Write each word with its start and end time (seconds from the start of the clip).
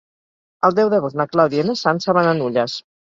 El 0.69 0.77
deu 0.79 0.89
d'agost 0.95 1.19
na 1.21 1.27
Clàudia 1.33 1.67
i 1.67 1.67
na 1.71 1.77
Sança 1.83 2.17
van 2.21 2.31
a 2.31 2.33
Nulles. 2.41 2.81